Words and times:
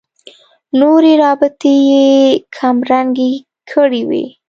نورې 0.79 1.13
رابطې 1.23 1.73
یې 1.89 2.05
کمرنګې 2.55 3.31
کړې 3.69 4.01
وي. 4.09 4.25